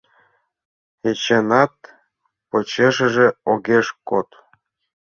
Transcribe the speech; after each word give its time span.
Эчанат 1.09 1.75
почешыже 2.49 3.27
огеш 3.51 3.87
код. 4.07 4.29